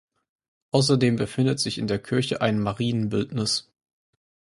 [0.71, 3.69] Außerdem befindet sich in der Kirche ein Marienbildnis.